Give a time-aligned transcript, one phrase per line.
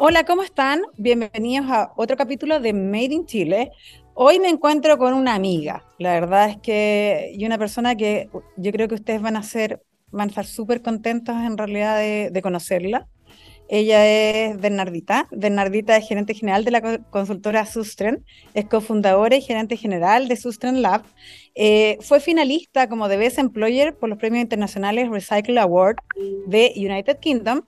[0.00, 0.82] Hola, ¿cómo están?
[0.96, 3.72] Bienvenidos a otro capítulo de Made in Chile.
[4.14, 8.70] Hoy me encuentro con una amiga, la verdad es que, y una persona que yo
[8.70, 9.82] creo que ustedes van a ser,
[10.12, 13.08] van a estar súper contentos en realidad de, conocerla.
[13.68, 15.26] Ella es Bernardita.
[15.32, 18.24] Bernardita es gerente general de la consultora Sustren,
[18.54, 21.02] es cofundadora y gerente general de Sustren Lab.
[21.56, 25.96] Eh, fue finalista como The Best Employer por los premios internacionales Recycle Award
[26.46, 27.62] de United Kingdom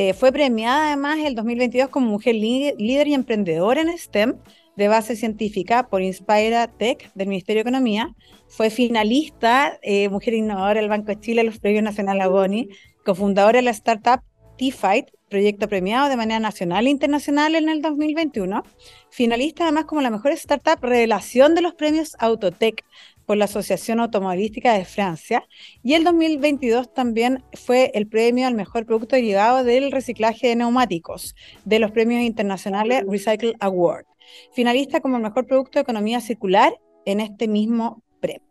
[0.00, 4.38] eh, fue premiada además el 2022 como mujer líder y emprendedora en STEM
[4.76, 8.14] de base científica por Inspira Tech del Ministerio de Economía.
[8.46, 12.68] Fue finalista, eh, mujer innovadora del Banco de Chile, los premios Nacional Agoni,
[13.04, 14.20] cofundadora de la startup
[14.56, 18.62] T-Fight, proyecto premiado de manera nacional e internacional en el 2021.
[19.10, 22.84] Finalista además como la mejor startup revelación de los premios Autotech
[23.28, 25.46] por la Asociación Automovilística de Francia
[25.82, 31.36] y el 2022 también fue el premio al mejor producto derivado del reciclaje de neumáticos
[31.66, 34.06] de los premios internacionales Recycle Award.
[34.54, 36.72] Finalista como el mejor producto de economía circular
[37.04, 38.48] en este mismo premio.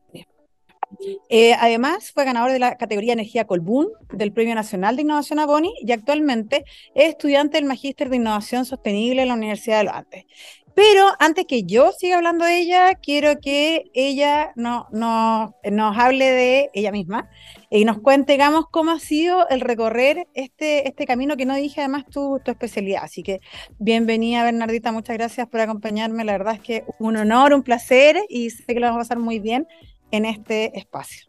[1.28, 5.74] Eh, además, fue ganador de la categoría Energía Colbún del Premio Nacional de Innovación Aboni
[5.82, 10.26] y actualmente es estudiante del Magíster de Innovación Sostenible en la Universidad de los Andes.
[10.78, 16.26] Pero antes que yo siga hablando de ella, quiero que ella no, no, nos hable
[16.26, 17.32] de ella misma
[17.72, 21.82] y nos cuente, digamos, cómo ha sido el recorrer este, este camino que no dije
[21.82, 23.02] además tu, tu especialidad.
[23.04, 23.42] Así que
[23.80, 26.24] bienvenida, Bernardita, muchas gracias por acompañarme.
[26.24, 29.18] La verdad es que un honor, un placer y sé que lo vamos a pasar
[29.18, 29.68] muy bien
[30.12, 31.28] en este espacio.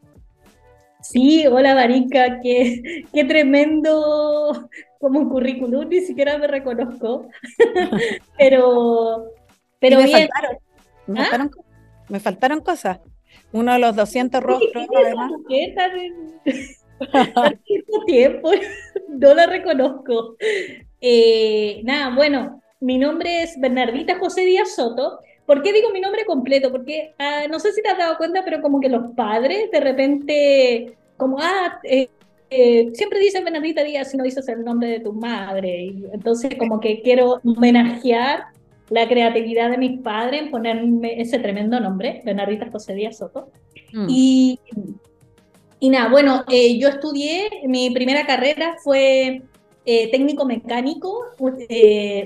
[1.00, 4.68] Sí, hola Marica, qué, tremendo
[4.98, 7.28] como currículum, ni siquiera me reconozco.
[8.38, 9.32] pero,
[9.78, 10.28] pero me bien.
[10.28, 10.58] Faltaron,
[11.06, 11.24] me, ¿Ah?
[11.24, 11.50] faltaron,
[12.08, 13.00] me, faltaron, cosas.
[13.52, 15.32] Uno de los 200 rostros, además.
[15.48, 17.60] ¿Qué tan,
[18.06, 18.50] tiempo?
[19.08, 20.36] No la reconozco.
[21.00, 25.20] Eh, nada, bueno, mi nombre es Bernardita José Díaz Soto.
[25.46, 26.70] ¿Por qué digo mi nombre completo?
[26.70, 29.80] Porque ah, no sé si te has dado cuenta, pero como que los padres de
[29.80, 32.08] repente, como, ah, eh,
[32.50, 35.84] eh, siempre dicen Bernardita Díaz si no dices el nombre de tu madre.
[35.84, 38.44] Y entonces como que quiero homenajear
[38.90, 43.50] la creatividad de mis padres en ponerme ese tremendo nombre, Bernardita José Díaz Soto.
[43.92, 44.06] Mm.
[44.08, 44.60] Y,
[45.80, 49.42] y nada, bueno, eh, yo estudié, mi primera carrera fue
[49.84, 51.24] eh, técnico mecánico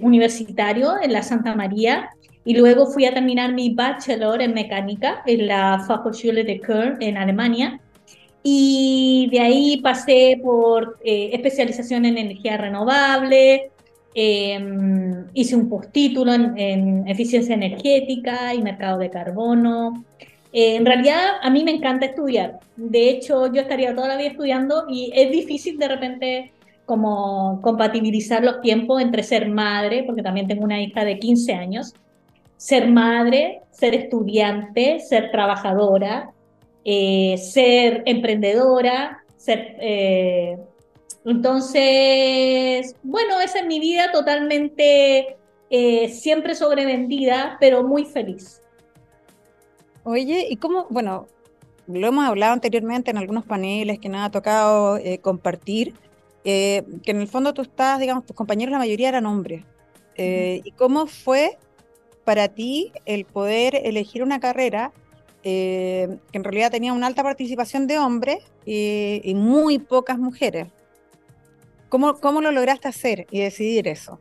[0.03, 2.11] universitario en la Santa María
[2.45, 7.17] y luego fui a terminar mi bachelor en mecánica en la Fachhochschule de Köln en
[7.17, 7.81] Alemania
[8.43, 13.71] y de ahí pasé por eh, especialización en energía renovable,
[14.15, 20.05] em, hice un postítulo en, en, eficiencia energética y mercado de carbono.
[20.53, 22.61] Eh, en realidad a mí me encanta estudiar.
[22.77, 26.53] De hecho, yo estaría toda la vida estudiando y es difícil de repente
[26.85, 31.95] como compatibilizar los tiempos entre ser madre, porque también tengo una hija de 15 años,
[32.57, 36.33] ser madre, ser estudiante, ser trabajadora,
[36.85, 39.77] eh, ser emprendedora, ser...
[39.81, 40.59] Eh,
[41.25, 45.37] entonces, bueno, esa es mi vida totalmente,
[45.71, 48.61] eh, siempre sobrevendida, pero muy feliz.
[50.05, 51.29] Oye, ¿y cómo, bueno,
[51.87, 55.95] lo hemos hablado anteriormente en algunos paneles que nos ha tocado compartir,
[56.43, 59.65] que en el fondo tú estás, digamos, tus compañeros la mayoría eran hombres.
[60.17, 61.59] ¿Y cómo fue
[62.25, 64.93] para ti el poder elegir una carrera
[65.45, 70.69] eh, que en realidad tenía una alta participación de hombres y, muy pocas mujeres.
[71.93, 74.19] ¿Cómo, ¿Cómo, lo lograste hacer y decidir eso?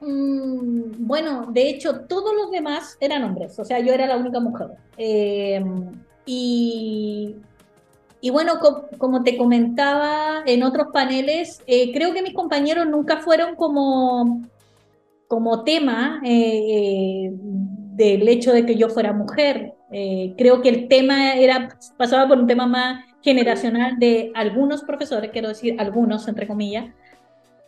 [0.00, 4.40] Mm, bueno, de hecho, todos los demás eran hombres, o sea, yo era la única
[4.40, 4.70] mujer.
[4.96, 5.64] Eh,
[6.26, 7.36] y,
[8.20, 8.54] y, bueno,
[8.98, 14.42] como te comentaba en otros paneles, eh, creo que mis compañeros nunca fueron como,
[15.28, 19.74] como tema del hecho de que yo fuera mujer.
[19.92, 25.30] Eh, creo que el tema era, pasaba por un tema más generacional de algunos profesores,
[25.30, 26.86] quiero decir algunos, entre comillas,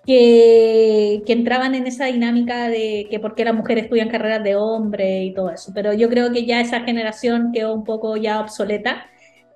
[0.05, 4.57] que, que, entraban en esa dinámica de que por qué las mujeres estudian carreras de
[4.57, 5.73] hombre y todo eso.
[5.75, 9.07] Pero yo creo que ya esa generación quedó un poco ya obsoleta.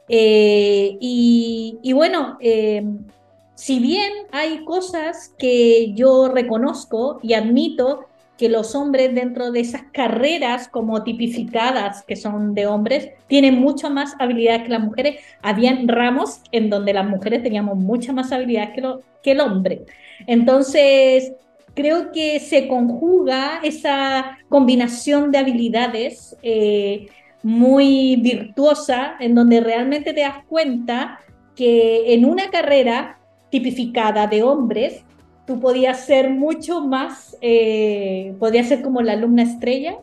[0.09, 2.85] Eh, y, bueno, eh,
[3.57, 8.07] si bien hay cosas que yo reconozco y admito
[8.39, 13.89] que los hombres dentro de esas carreras como tipificadas que son de hombres tienen mucho
[13.91, 15.21] más habilidades que las mujeres.
[15.43, 18.83] Habían ramos en donde las mujeres teníamos mucha más habilidades que,
[19.23, 19.87] que el hombre.
[20.27, 21.33] Entonces,
[21.75, 27.09] creo que se conjuga esa combinación de habilidades eh,
[27.43, 31.21] muy virtuosa en donde realmente te das cuenta
[31.55, 33.19] que en una carrera
[33.51, 35.05] tipificada de hombres
[35.47, 39.99] tú podías ser mucho más, eh, podías ser como la alumna estrella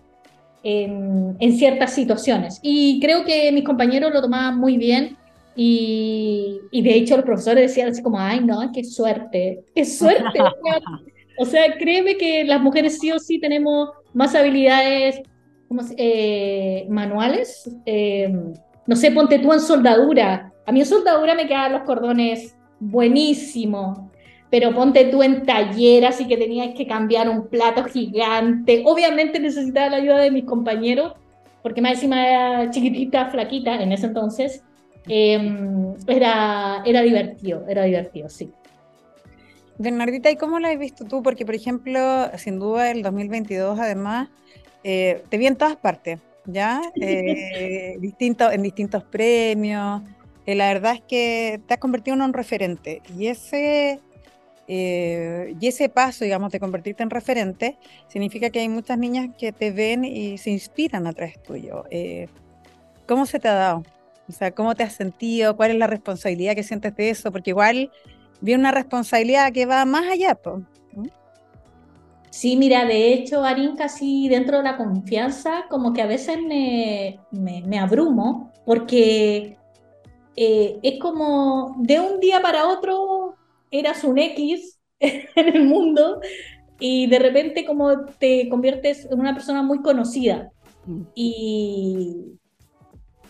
[0.63, 2.59] en, en, ciertas situaciones.
[2.61, 5.17] Y creo que mis compañeros lo tomaban muy bien
[5.55, 10.39] y, y, de hecho los profesores decían así como, ay, no, qué suerte, qué suerte.
[11.37, 15.21] o sea, créeme que las mujeres sí o sí tenemos más habilidades
[15.67, 17.69] como, eh, manuales.
[17.85, 18.33] Eh,
[18.87, 20.53] no sé, ponte tú en soldadura.
[20.65, 24.11] A mí en soldadura me quedaban los cordones buenísimo,
[24.53, 28.83] pero ponte tú en taller, así que tenías que cambiar un plato gigante.
[28.85, 31.13] Obviamente necesitaba la ayuda de mis compañeros,
[31.63, 34.63] porque más encima era chiquitita, flaquita en ese entonces.
[35.07, 38.51] Em, era, era divertido, era divertido, sí.
[39.79, 41.23] Bernardita, ¿y cómo la has visto tú?
[41.23, 44.29] Porque, por ejemplo, sin duda el 2022, además,
[44.83, 46.79] eh, te vi en todas partes, ¿ya?
[47.01, 50.03] Eh, distinto, en distintos premios.
[50.45, 53.01] Eh, la verdad es que te has convertido en un referente.
[53.17, 53.99] Y ese,
[54.67, 57.77] y ese paso, digamos, de convertirte en referente,
[58.07, 61.83] significa que hay muchas niñas que te ven y se inspiran a través tuyo.
[63.07, 63.83] ¿Cómo se te ha dado?
[64.29, 65.55] O sea, ¿cómo te has sentido?
[65.55, 67.31] ¿Cuál es la responsabilidad que sientes de eso?
[67.31, 67.91] Porque igual
[68.41, 70.37] viene una responsabilidad que va más allá.
[72.29, 77.19] Sí, mira, de hecho, Arin, casi dentro de la confianza, como que a veces me,
[77.31, 79.55] me, abrumo, porque
[80.35, 83.35] eh, es como de un día para otro
[83.73, 86.21] eras un X en el mundo
[86.79, 90.51] y de repente como te conviertes en una persona muy conocida.
[90.85, 91.01] Mm.
[91.15, 92.39] Y,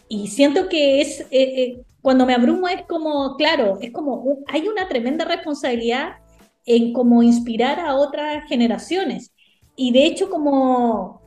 [0.07, 4.67] y siento que es, eh, eh, cuando me abrumo es como, claro, es como, hay
[4.67, 6.17] una tremenda responsabilidad
[6.65, 9.33] en como inspirar a otras generaciones.
[9.75, 11.21] Y de hecho, como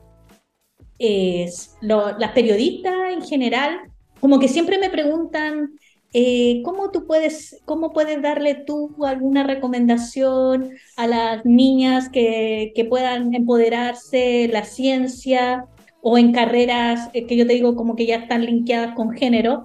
[0.99, 3.79] las periodistas en general,
[4.19, 5.71] como que siempre me preguntan,
[6.13, 13.33] eh, ¿cómo tú puedes, cómo puedes darle tú alguna recomendación a las niñas que, puedan
[13.35, 15.65] empoderarse la ciencia
[16.01, 19.63] o en carreras eh, que yo te digo como que ya están linkeadas con género?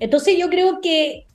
[0.00, 1.26] Entonces yo creo que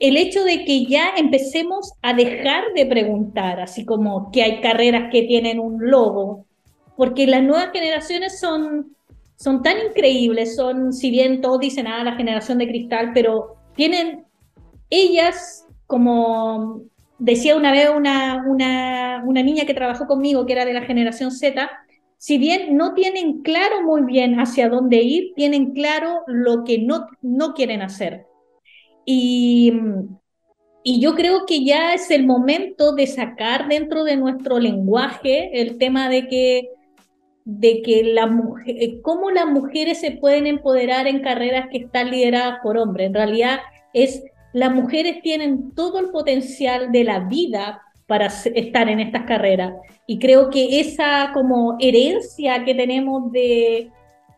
[0.00, 5.10] el hecho de que ya empecemos a dejar de preguntar, así como que hay carreras
[5.12, 6.46] que tienen un logo,
[6.96, 8.96] porque las nuevas generaciones son,
[9.40, 14.26] son tan increíbles, son, si bien todos dicen, ah, la generación de cristal, pero tienen
[14.90, 16.82] ellas, como
[17.18, 21.30] decía una vez una, una, una niña que trabajó conmigo, que era de la generación
[21.30, 21.70] Z,
[22.18, 27.06] si bien no tienen claro muy bien hacia dónde ir, tienen claro lo que no,
[27.22, 28.26] no quieren hacer.
[29.06, 29.72] Y,
[30.82, 35.78] y yo creo que ya es el momento de sacar dentro de nuestro lenguaje el
[35.78, 36.68] tema de que
[37.58, 42.10] de que la mujer, eh, cómo las mujeres se pueden empoderar en carreras que están
[42.10, 43.08] lideradas por hombres.
[43.08, 43.58] En realidad
[43.92, 49.74] es las mujeres tienen todo el potencial de la vida para estar en estas carreras.
[50.06, 53.90] Y creo que esa como herencia que tenemos de,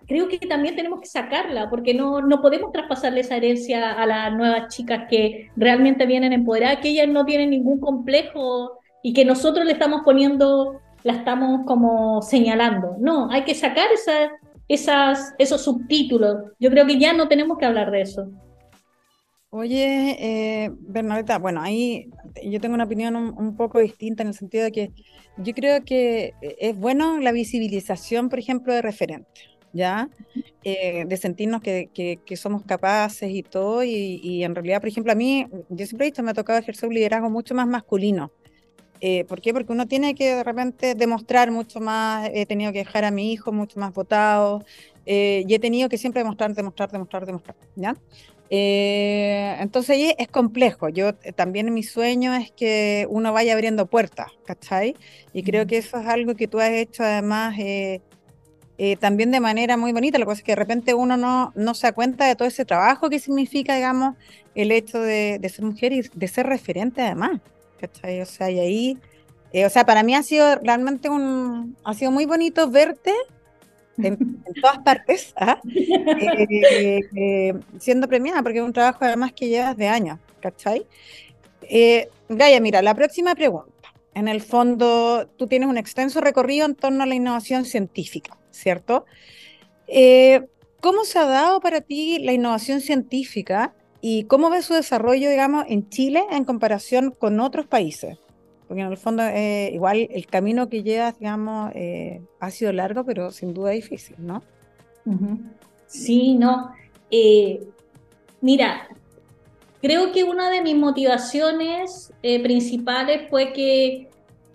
[0.06, 4.32] creo que también tenemos que sacarla, porque no, no podemos traspasarle esa herencia a las
[4.34, 9.64] nuevas chicas que realmente vienen empoderadas, que ellas no tienen ningún complejo y que nosotros
[9.64, 12.96] le estamos poniendo, la estamos como señalando.
[12.98, 14.30] No, hay que sacar esa,
[14.68, 16.52] esas, esos subtítulos.
[16.58, 18.28] Yo creo que ya no tenemos que hablar de eso.
[19.50, 22.08] Oye, eh, Bernadetta, bueno, ahí
[22.42, 24.92] yo tengo una opinión un, poco distinta en el sentido de que
[25.36, 29.52] yo creo que es bueno la visibilización, por ejemplo, de referentes.
[29.72, 30.08] ¿ya?
[30.64, 35.16] Eh, de sentirnos que, que, somos capaces y todo, y, en realidad, por ejemplo, a
[35.16, 38.30] mí, yo siempre he dicho, me ha tocado ejercer un liderazgo mucho más masculino.
[39.04, 39.52] Eh, ¿Por qué?
[39.52, 43.32] Porque uno tiene que de repente demostrar mucho más, he tenido que dejar a mi
[43.32, 44.64] hijo mucho más votado,
[45.06, 47.96] eh, y he tenido que siempre demostrar, demostrar, demostrar, demostrar, ¿ya?
[48.54, 50.90] entonces es complejo.
[50.90, 54.94] Yo también mi sueño es que uno vaya abriendo puertas, ¿cachai?
[55.32, 57.54] Y creo que eso es algo que tú has hecho además
[58.84, 60.18] eh, también de manera muy bonita.
[60.18, 62.48] Lo que pasa es que de repente uno no, no se da cuenta de todo
[62.48, 64.16] ese trabajo que significa, digamos,
[64.54, 67.40] el hecho de, ser mujer y de ser referente además.
[67.82, 68.22] ¿Cachai?
[68.22, 68.98] O sea, y ahí,
[69.52, 73.12] eh, o sea, para mí ha sido realmente un, ha sido muy bonito verte
[73.98, 75.60] en, todas partes, ¿ah?
[75.68, 80.86] eh, siendo premiada, porque es un trabajo además que llevas de años, ¿cachai?
[82.30, 83.70] Gaya, mira, la próxima pregunta.
[84.14, 88.38] En el fondo, tú tienes un extenso recorrido en torno a la innovación científica.
[88.52, 89.06] ¿cierto?
[89.88, 90.46] Eh,
[90.80, 95.64] ¿Cómo se ha dado para ti la innovación científica y cómo ves su desarrollo, digamos,
[95.68, 98.18] en Chile en comparación con otros países?
[98.68, 103.04] Porque en el fondo, eh, igual el camino que llevas, digamos, eh, ha sido largo,
[103.04, 104.42] pero sin duda difícil, ¿no?
[105.86, 106.72] Sí, no.
[108.42, 108.88] mira,
[109.82, 114.08] Creo que una de mis motivaciones eh, principales fue que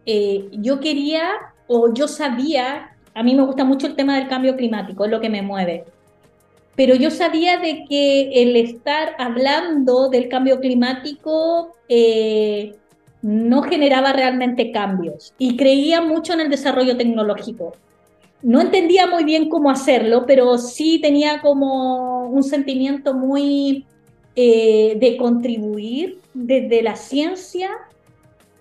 [0.06, 1.28] eh, yo quería
[1.68, 5.20] o yo sabía, a mí me gusta mucho el tema del cambio climático, es lo
[5.20, 5.84] que me mueve,
[6.78, 12.76] pero yo sabía de que el estar hablando del cambio climático eh,
[13.24, 17.74] no generaba realmente cambios y creía mucho en el desarrollo tecnológico.
[18.44, 23.88] No entendía muy bien cómo hacerlo, pero sí tenía como un sentimiento muy
[24.36, 27.72] eh, de contribuir desde la ciencia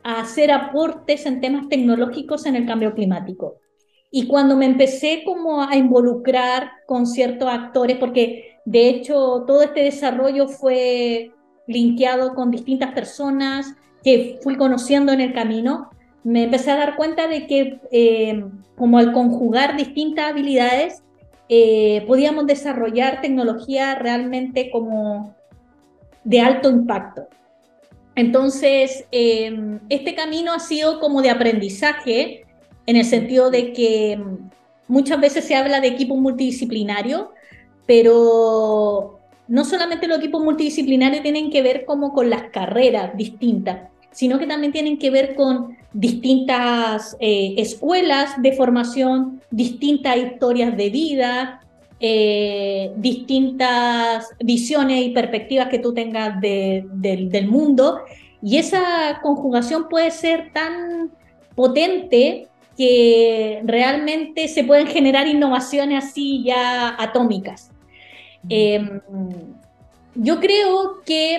[0.03, 3.57] a hacer aportes en temas tecnológicos en el cambio climático.
[4.11, 9.81] Y cuando me empecé como a involucrar con ciertos actores, porque de hecho todo este
[9.83, 11.33] desarrollo fue
[11.67, 15.91] linkeado con distintas personas que fui conociendo en el camino,
[16.23, 18.45] me empecé a dar cuenta de que eh,
[18.77, 21.03] como al conjugar distintas habilidades,
[21.49, 25.35] eh, podíamos desarrollar tecnología realmente como
[26.25, 27.29] de alto impacto.
[28.17, 32.46] Entonces, em, este camino ha sido como de aprendizaje
[32.87, 34.39] en el sentido de que em,
[34.89, 37.33] muchas veces se habla de equipo multidisciplinario,
[37.87, 44.39] pero no solamente los equipos multidisciplinarios tienen que ver como con las carreras distintas, sino
[44.39, 51.61] que también tienen que ver con distintas eh, escuelas de formación, distintas historias de vida,
[52.01, 58.01] eh, distintas visiones y perspectivas que tú tengas del mundo.
[58.43, 61.11] Y esa conjugación puede ser tan
[61.55, 67.71] potente que realmente se pueden generar innovaciones así ya atómicas.
[68.49, 69.01] Em,
[70.15, 71.37] yo creo que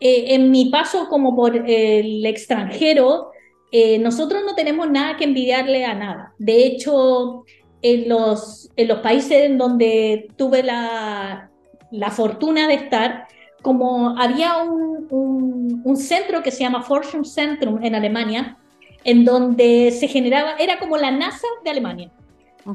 [0.00, 3.30] eh, en mi paso como por el extranjero,
[3.72, 6.34] eh, nosotros no tenemos nada que envidiarle a nada.
[6.38, 7.44] De hecho,
[7.82, 11.50] en los, en los países en donde tuve la,
[11.90, 13.26] la fortuna de estar,
[13.62, 18.58] como había un, un, centro que se llama Forschung Centrum en Alemania,
[19.04, 22.10] en donde se generaba, era como la NASA de Alemania,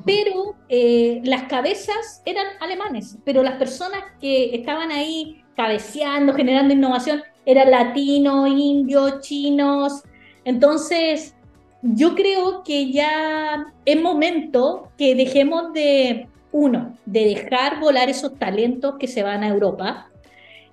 [0.06, 7.24] pero eh, las cabezas eran alemanes, pero las personas que estaban ahí cabeceando, generando innovación,
[7.46, 10.04] eran latinos, indios, chinos.
[10.46, 11.36] Entonces,
[11.82, 18.96] yo creo que ya es momento que dejemos de, uno, de dejar volar esos talentos
[19.00, 20.10] que se van a Europa.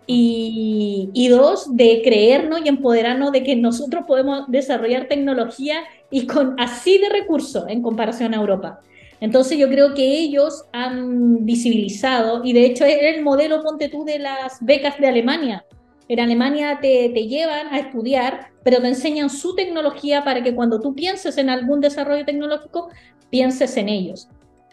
[0.08, 6.98] Y, dos, de creernos y empoderarnos de que nosotros podemos desarrollar tecnología y con así
[6.98, 8.80] de recursos en comparación a Europa.
[9.20, 14.04] Entonces yo creo que ellos han visibilizado, y de hecho es el modelo, ponte tú,
[14.04, 15.64] de las becas de Alemania.
[16.08, 20.80] En Alemania te, te llevan a estudiar pero te enseñan su tecnología para que cuando
[20.80, 22.88] tú pienses en algún desarrollo tecnológico,
[23.30, 24.28] pienses en ellos.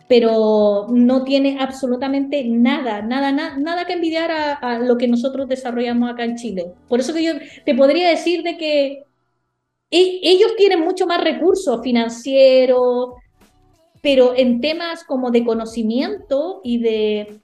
[0.07, 6.25] Pero no tiene absolutamente nada, nada, nada que envidiar a, lo que nosotros desarrollamos acá
[6.25, 6.73] en Chile.
[6.87, 7.33] Por eso que yo
[7.65, 9.03] te podría decir de que
[9.89, 13.11] e, ellos tienen mucho más recursos financieros,
[14.01, 17.39] pero en temas como de conocimiento y de,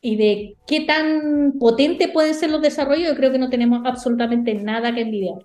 [0.00, 4.54] y de qué tan potente pueden ser los desarrollos, yo creo que no tenemos absolutamente
[4.54, 5.38] nada que envidiar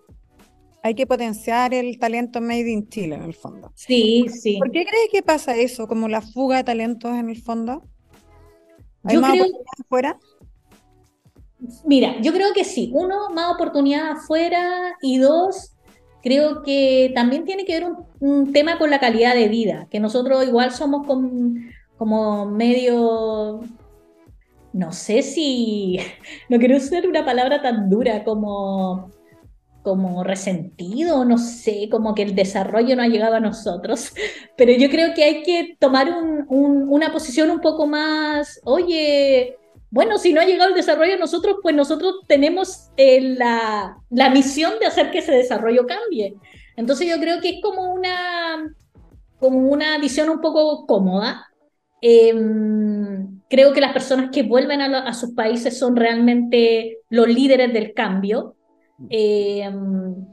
[0.81, 3.71] hay que potenciar el talento made in Chile, en el fondo.
[3.75, 4.57] Sí, sí.
[4.57, 7.83] ¿Por qué crees que pasa eso, como la fuga de talentos en el fondo?
[9.03, 9.45] ¿Hay yo más creo...
[9.83, 10.19] afuera?
[11.85, 12.91] Mira, yo creo que sí.
[12.93, 15.73] Uno, más oportunidad afuera y dos,
[16.23, 20.47] creo que también tiene que ver un, tema con la calidad de vida, que nosotros
[20.47, 21.05] igual somos
[21.97, 23.61] como medio,
[24.71, 25.99] no sé si,
[26.49, 29.11] no quiero usar una palabra tan dura como
[29.81, 34.13] como resentido, no sé, como que el desarrollo no ha llegado a nosotros,
[34.57, 36.13] pero yo creo que hay que tomar
[36.49, 39.57] una posición un poco más, oye,
[39.91, 44.29] bueno, si no ha llegado el desarrollo a nosotros, pues nosotros tenemos eh, la, la,
[44.29, 46.35] misión de hacer que ese desarrollo cambie.
[46.75, 48.71] Entonces yo creo que es como una,
[49.39, 51.47] como una visión un poco cómoda.
[52.01, 57.73] Em, creo que las personas que vuelven a, a sus países son realmente los líderes
[57.73, 58.55] del cambio
[59.09, 59.69] eh,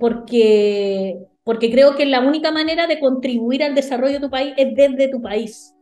[0.01, 4.75] porque, porque creo que la única manera de contribuir al desarrollo de tu país es
[4.75, 5.75] desde tu país.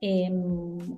[0.00, 0.30] Eh,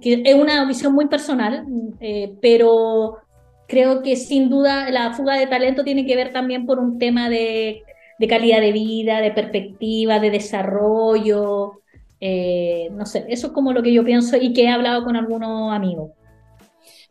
[0.00, 1.66] es una visión muy personal,
[2.00, 3.18] eh, pero
[3.66, 7.28] creo que sin duda la fuga de talento tiene que ver también por un tema
[7.28, 7.82] de
[8.28, 11.80] calidad de vida, de perspectiva, de desarrollo.
[12.20, 15.72] no sé, eso es como lo que yo pienso y que he hablado con algunos
[15.72, 16.12] amigos.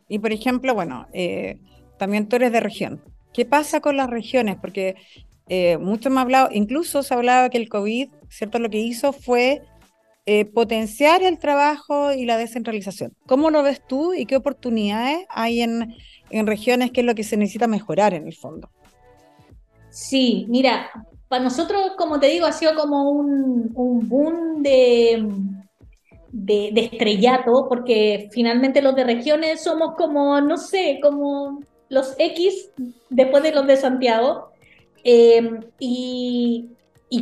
[0.08, 1.06] Y por ejemplo, bueno,
[1.98, 3.11] también tú eres de región.
[3.32, 4.56] ¿Qué pasa con las regiones?
[4.60, 4.96] Porque
[5.48, 8.58] eh, mucho me ha hablado, incluso se hablaba que el COVID, ¿cierto?
[8.58, 9.62] Lo que hizo fue
[10.24, 13.12] eh, potenciar el trabajo y la descentralización.
[13.26, 15.94] ¿Cómo lo ves tú y qué oportunidades hay en,
[16.30, 18.70] en regiones que es lo que se necesita mejorar en el fondo?
[19.90, 20.90] Sí, mira,
[21.28, 25.26] para nosotros, como te digo, ha sido como un, un boom de,
[26.30, 31.60] de, estrellato, porque finalmente los de regiones somos como, no sé, como
[31.92, 32.70] los X
[33.10, 34.48] después de los de Santiago.
[35.04, 36.68] Eh, y,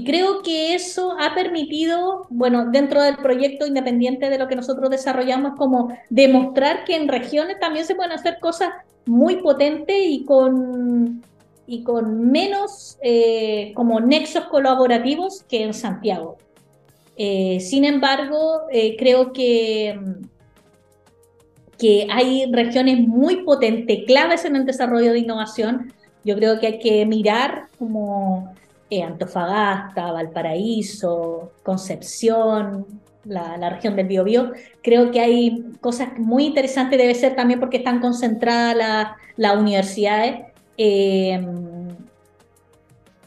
[0.07, 5.59] creo que eso ha permitido, bueno, dentro del proyecto independiente de lo que nosotros desarrollamos,
[5.59, 8.71] como demostrar que en regiones también se pueden hacer cosas
[9.05, 11.23] muy potentes y con,
[11.67, 16.39] y con menos eh, como nexos colaborativos que en Santiago.
[17.17, 19.99] Eh, sin embargo, eh, creo que,
[21.81, 25.93] que hay regiones muy potentes, claves en el desarrollo de innovación.
[26.23, 28.53] Yo creo que hay que mirar como
[28.91, 32.87] eh, Antofagasta, Valparaíso, Concepción,
[33.25, 34.53] la, región del Biobío.
[34.83, 40.53] Creo que hay cosas muy interesantes, debe ser también porque están concentradas las universidades.
[40.77, 41.89] Em,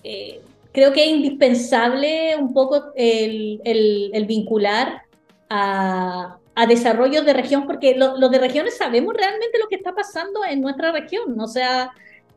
[0.03, 0.41] eh,
[0.71, 5.01] creo que es indispensable un poco el, vincular
[5.49, 10.45] a, a desarrollos de región, porque los de regiones sabemos realmente lo que está pasando
[10.45, 11.91] en nuestra región, o sea,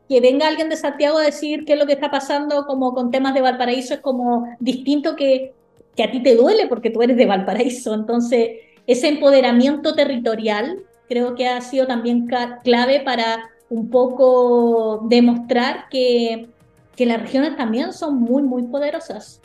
[0.09, 3.11] que venga alguien de Santiago a decir qué es lo que está pasando como con
[3.11, 5.53] temas de Valparaíso es como distinto que,
[5.95, 7.93] que a ti te duele porque tú eres de Valparaíso.
[7.93, 8.51] Entonces,
[8.85, 12.27] ese empoderamiento territorial creo que ha sido también
[12.63, 16.49] clave para un poco demostrar que,
[16.95, 19.41] que las regiones también son muy, muy poderosas.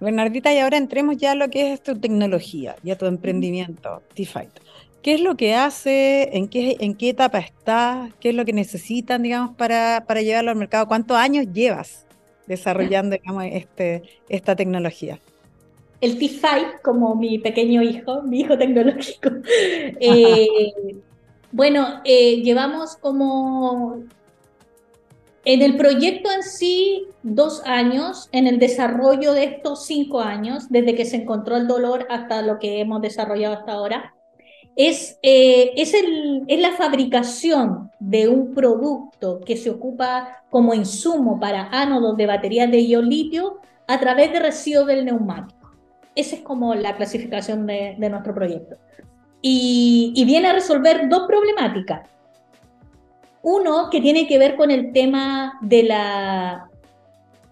[0.00, 4.02] Bernardita, y ahora entremos ya a lo que es tu tecnología y a tu emprendimiento,
[4.14, 4.50] T-Fight.
[5.02, 6.30] ¿Qué es lo que hace?
[6.36, 8.08] ¿En qué, en qué etapa está?
[8.20, 10.88] ¿Qué es lo que necesitan, digamos, para, para llevarlo al mercado?
[10.88, 12.06] ¿Cuántos años llevas
[12.46, 15.18] desarrollando, digamos, este, esta tecnología?
[16.00, 19.30] El T5, como mi pequeño hijo, mi hijo tecnológico.
[20.00, 20.48] Eh,
[21.52, 24.02] bueno, eh, llevamos como
[25.44, 30.94] en el proyecto en sí, dos años, en el desarrollo de estos cinco años, desde
[30.94, 34.14] que se encontró el dolor hasta lo que hemos desarrollado hasta ahora
[34.76, 41.38] es, eh, es, el, es, la fabricación de un producto que se ocupa como insumo
[41.38, 45.70] para ánodos de baterías de ion litio a través de residuos del neumático.
[46.14, 48.76] Esa es como la clasificación de, de nuestro proyecto.
[49.42, 52.08] Y, y, viene a resolver dos problemáticas.
[53.44, 56.70] Uno que tiene que ver con el tema de, la,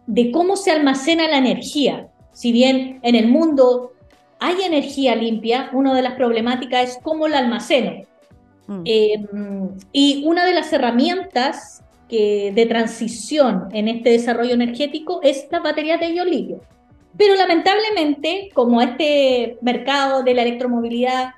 [0.06, 2.08] de cómo se almacena la energía.
[2.32, 3.92] Si bien en el mundo
[4.40, 8.04] hay energía limpia, una de las problemáticas es cómo la almaceno.
[8.68, 8.82] Mm.
[8.86, 9.24] Eh,
[9.92, 15.98] y una de las herramientas que, de transición en este desarrollo energético es la batería
[15.98, 16.58] de ion.
[17.18, 21.34] Pero lamentablemente, como este mercado de la electromovilidad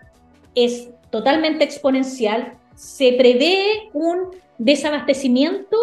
[0.55, 5.77] es totalmente exponencial, se prevé un desabastecimiento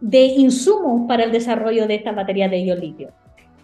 [0.00, 3.10] de insumos para el desarrollo de estas baterías de ion litio.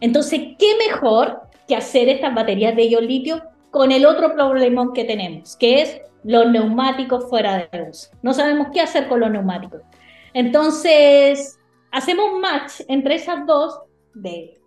[0.01, 5.05] Entonces, ¿qué mejor que hacer estas baterías de ion litio con el otro problema que
[5.05, 8.09] tenemos, que es los neumáticos fuera de uso.
[8.23, 9.83] No sabemos qué hacer con los neumáticos.
[10.33, 11.59] Entonces,
[11.91, 13.81] hacemos match entre esas dos
[14.15, 14.61] de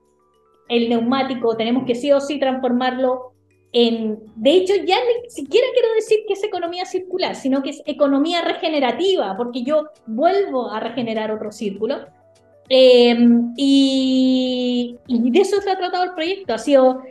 [0.69, 3.33] el neumático, tenemos que sí o sí transformarlo
[3.73, 7.81] en, de hecho, ya ni siquiera quiero decir que es economía circular, sino que es
[7.85, 12.05] economía regenerativa, porque yo vuelvo a regenerar otro círculo.
[12.69, 16.53] Em, y, de eso se ha tratado el proyecto.
[16.53, 17.01] Ha sido,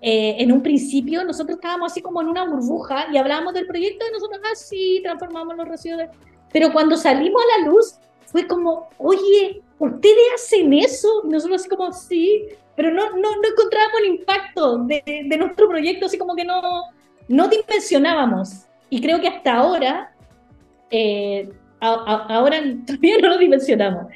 [0.00, 4.04] eh, en un principio, nosotros estábamos así como en una burbuja y hablábamos del proyecto
[4.08, 6.04] y nosotros así ah, transformamos los residuos.
[6.52, 7.96] Pero cuando salimos a la luz,
[8.26, 11.22] fue como, oye, ¿ustedes hacen eso?
[11.24, 15.68] Y nosotros así como, sí, pero no, no, no encontrábamos el impacto de, de, nuestro
[15.68, 16.60] proyecto, así como que no,
[17.28, 18.66] no dimensionábamos.
[18.90, 20.12] Y creo que hasta ahora
[20.90, 21.48] eh,
[21.82, 24.06] ahora todavía no lo dimensionamos.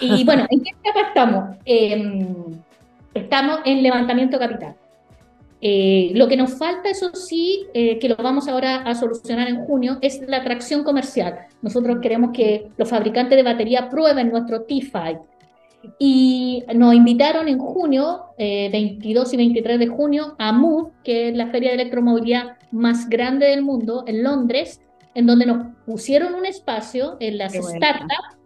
[0.00, 1.56] Y bueno, ¿en qué etapa estamos?
[1.64, 2.26] Em,
[3.14, 4.74] estamos en levantamiento capital.
[5.64, 9.64] Eh, lo que nos falta, eso sí, eh, que lo vamos ahora a solucionar en
[9.64, 11.46] junio, es la atracción comercial.
[11.60, 15.22] Nosotros queremos que los fabricantes de batería prueben nuestro T5.
[15.98, 21.36] Y nos invitaron en junio, 22 eh, y 23 de junio, a MOVE, que es
[21.36, 24.80] la feria de electromovilidad más grande del mundo, en Londres,
[25.14, 28.42] en donde nos pusieron un espacio en las startups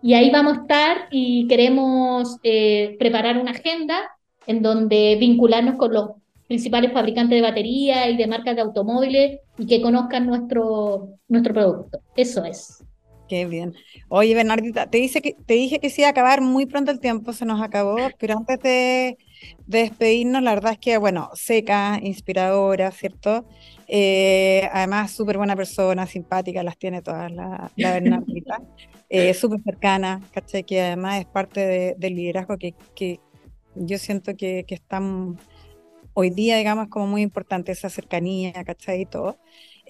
[0.00, 3.96] y ahí vamos a estar y queremos eh, preparar una agenda
[4.46, 6.10] en donde vincularnos con los
[6.46, 12.00] principales fabricantes de batería y de marcas de automóviles y que conozcan nuestro, nuestro producto.
[12.16, 12.84] Eso es.
[13.28, 13.74] Qué bien.
[14.08, 17.00] Oye, Bernardita, te, dice que, te dije que se iba a acabar muy pronto el
[17.00, 19.18] tiempo, se nos acabó, pero antes de,
[19.66, 23.44] despedirnos, la verdad es que, bueno, seca, inspiradora, ¿cierto?
[23.86, 28.60] Eh, además, súper buena persona, simpática, las tiene todas la, la Bernardita.
[29.08, 30.64] eh, súper cercana, ¿cachai?
[30.64, 33.20] Que además es parte del liderazgo que, que,
[33.74, 35.38] yo siento que, que están
[36.14, 39.02] hoy día, digamos, como muy importante esa cercanía, ¿cachai?
[39.02, 39.38] Y todo.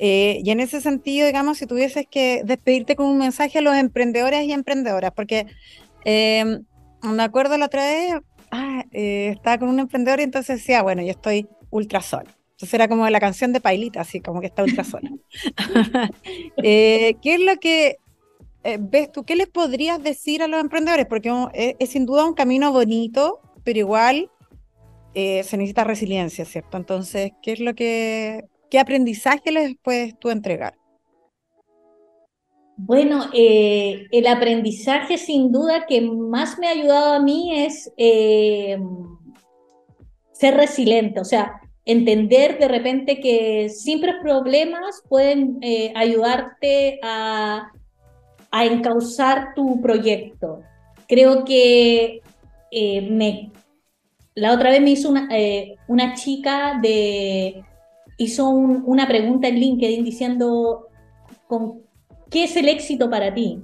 [0.00, 3.74] Eh, y en ese sentido, digamos, si tuvieses que despedirte con un mensaje a los
[3.74, 5.46] emprendedores y emprendedoras, porque
[6.04, 6.60] eh,
[7.02, 8.14] me acuerdo la otra vez,
[8.52, 12.30] ah, eh, estaba con un emprendedor y entonces decía, bueno, yo estoy ultra sola.
[12.52, 15.10] Entonces era como la canción de Pailita, así como que está ultra sola.
[16.56, 17.98] ¿Qué es lo que
[18.80, 19.24] ves tú?
[19.24, 21.06] ¿Qué les podrías decir a los emprendedores?
[21.06, 24.30] Porque es, es sin duda un camino bonito, pero igual
[25.14, 26.76] se necesita resiliencia, ¿cierto?
[26.76, 30.74] Entonces, ¿qué es lo que ¿Qué aprendizaje les puedes tú entregar?
[32.80, 38.78] Bueno, eh, el aprendizaje sin duda que más me ha ayudado a mí es eh,
[40.30, 47.72] ser resiliente, o sea, entender de repente que simples problemas pueden eh, ayudarte a,
[48.52, 50.60] a, encauzar tu proyecto.
[51.08, 52.20] Creo que
[52.70, 53.50] me,
[54.36, 55.28] la otra vez me hizo una,
[55.88, 57.64] una chica de
[58.18, 60.88] hizo una pregunta en LinkedIn diciendo,
[61.46, 61.82] ¿con
[62.30, 63.62] ¿qué es el éxito para ti?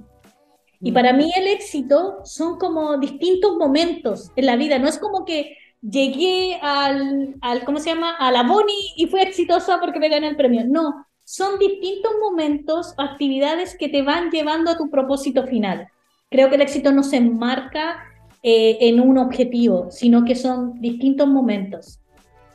[0.81, 5.25] Y para mí el éxito son como distintos momentos en la vida, no es como
[5.25, 8.15] que llegué al, al ¿cómo se llama?
[8.15, 10.63] A la Boni y fue exitosa porque me gané el premio.
[10.65, 15.87] No, son distintos momentos, actividades que te van llevando a tu propósito final.
[16.29, 17.97] Creo que el éxito no se enmarca
[18.43, 21.99] eh, en un objetivo, sino que son distintos momentos.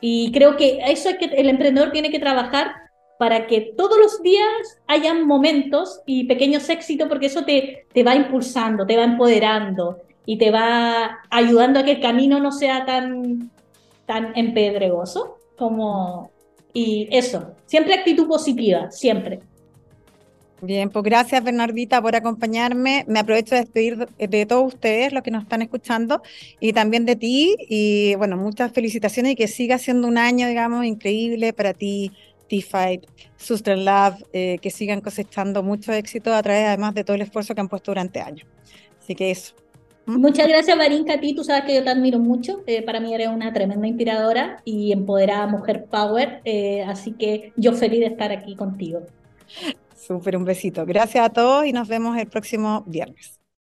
[0.01, 2.73] Y creo que eso es que el emprendedor tiene que trabajar
[3.19, 8.15] para que todos los días hayan momentos y pequeños éxitos, porque eso te, te va
[8.15, 13.51] impulsando, te va empoderando y te va ayudando a que el camino no sea tan,
[14.05, 16.31] tan empedregoso como...
[16.73, 19.41] Y eso, siempre actitud positiva, siempre.
[20.63, 23.03] Bien, pues gracias Bernardita por acompañarme.
[23.07, 26.21] Me aprovecho de despedir de todos ustedes, los que nos están escuchando,
[26.59, 27.55] y también de ti.
[27.67, 32.11] Y bueno, muchas felicitaciones y que siga siendo un año, digamos, increíble para ti,
[32.47, 33.05] T-Fight,
[33.37, 37.55] Sustain Lab, eh, que sigan cosechando mucho éxito a través además de todo el esfuerzo
[37.55, 38.47] que han puesto durante años.
[39.01, 39.55] Así que eso.
[40.05, 40.19] ¿Mm?
[40.19, 41.33] Muchas gracias, Marinka, a ti.
[41.33, 42.61] Tú sabes que yo te admiro mucho.
[42.67, 46.41] Eh, para mí eres una tremenda inspiradora y empoderada mujer power.
[46.45, 49.01] Eh, así que yo feliz de estar aquí contigo.
[50.11, 50.85] Súper, un besito.
[50.85, 53.40] Gracias a todos y nos vemos el próximo viernes.